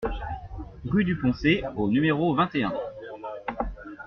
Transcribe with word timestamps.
Rue 0.83 1.03
du 1.03 1.15
Poncé 1.15 1.61
au 1.75 1.87
numéro 1.87 2.33
vingt 2.33 2.49
et 2.55 2.63
un 2.63 2.73